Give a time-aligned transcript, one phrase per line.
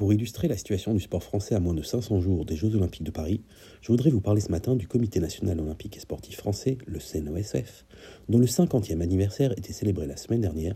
[0.00, 3.02] Pour illustrer la situation du sport français à moins de 500 jours des Jeux Olympiques
[3.02, 3.42] de Paris,
[3.82, 7.84] je voudrais vous parler ce matin du Comité national olympique et sportif français, le CNOSF,
[8.30, 10.74] dont le 50e anniversaire était célébré la semaine dernière,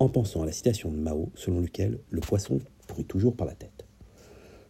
[0.00, 2.58] en pensant à la citation de Mao selon laquelle le poisson
[2.88, 3.86] pourrit toujours par la tête.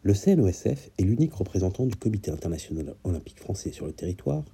[0.03, 4.45] Le CNOSF est l'unique représentant du Comité international olympique français sur le territoire.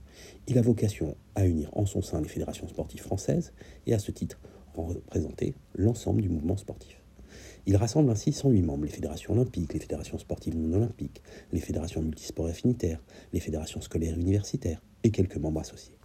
[0.47, 3.53] Il a vocation à unir en son sein les fédérations sportives françaises
[3.89, 4.39] et à ce titre
[4.77, 7.02] en représenter l'ensemble du mouvement sportif.
[7.67, 12.03] Il rassemble ainsi 108 membres, les fédérations olympiques, les fédérations sportives non olympiques, les fédérations
[12.03, 15.97] multisports affinitaires, les fédérations scolaires et universitaires, et quelques membres associés.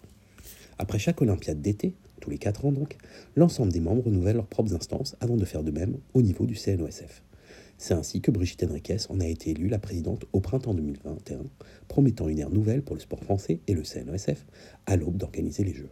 [0.80, 2.98] Après chaque Olympiade d'été, tous les 4 ans donc,
[3.36, 6.56] l'ensemble des membres renouvellent leurs propres instances avant de faire de même au niveau du
[6.56, 7.24] CNOSF.
[7.78, 11.44] C'est ainsi que Brigitte Henriquez en a été élue la présidente au printemps 2021,
[11.88, 14.46] promettant une ère nouvelle pour le sport français et le CNOSF
[14.88, 15.92] à l'aube d'organiser les Jeux.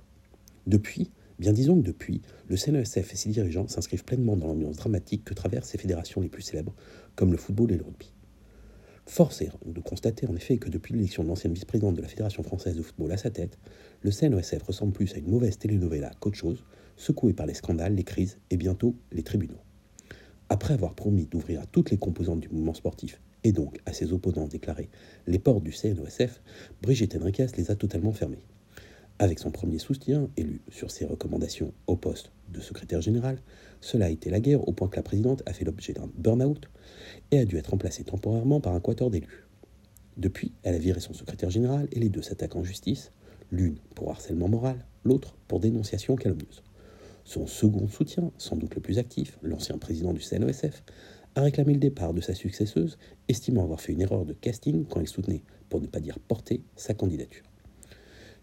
[0.65, 5.25] Depuis, Bien disons que depuis, le CNESF et ses dirigeants s'inscrivent pleinement dans l'ambiance dramatique
[5.25, 6.73] que traversent ces fédérations les plus célèbres,
[7.15, 8.13] comme le football et le rugby.
[9.05, 12.41] Force est de constater en effet que depuis l'élection de l'ancienne vice-présidente de la Fédération
[12.41, 13.59] française de football à sa tête,
[14.01, 16.63] le CNESF ressemble plus à une mauvaise telenovela qu'autre chose,
[16.95, 19.59] secoué par les scandales, les crises et bientôt les tribunaux.
[20.49, 24.13] Après avoir promis d'ouvrir à toutes les composantes du mouvement sportif et donc à ses
[24.13, 24.89] opposants déclarés
[25.27, 26.41] les portes du CNESF,
[26.81, 28.45] Brigitte Henriquez les a totalement fermées.
[29.17, 33.41] Avec son premier soutien, élu sur ses recommandations au poste de secrétaire général,
[33.79, 36.69] cela a été la guerre au point que la présidente a fait l'objet d'un burn-out
[37.31, 39.45] et a dû être remplacée temporairement par un quator d'élus.
[40.17, 43.13] Depuis, elle a viré son secrétaire général et les deux s'attaquent en justice,
[43.51, 46.61] l'une pour harcèlement moral, l'autre pour dénonciation calomnieuse.
[47.23, 50.83] Son second soutien, sans doute le plus actif, l'ancien président du CNOSF,
[51.35, 52.97] a réclamé le départ de sa successeuse,
[53.29, 56.63] estimant avoir fait une erreur de casting quand il soutenait, pour ne pas dire porter,
[56.75, 57.45] sa candidature.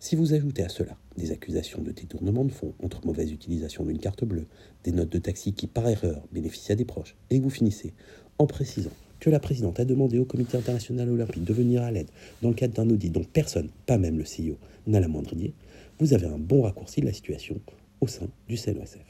[0.05, 4.01] Si vous ajoutez à cela des accusations de détournement de fonds entre mauvaise utilisation d'une
[4.01, 4.49] carte bleue,
[4.83, 7.93] des notes de taxi qui par erreur bénéficient à des proches, et vous finissez
[8.39, 12.09] en précisant que la présidente a demandé au comité international olympique de venir à l'aide
[12.43, 14.59] dans le cadre d'un audit dont personne, pas même le CEO,
[14.89, 15.55] n'a la moindre idée,
[16.01, 17.61] vous avez un bon raccourci de la situation
[18.01, 19.07] au sein du CNOSF.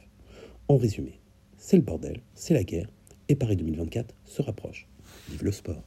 [0.69, 1.21] En résumé,
[1.57, 2.91] c'est le bordel, c'est la guerre,
[3.31, 4.87] et Paris 2024 se rapproche.
[5.31, 5.83] Vive le sport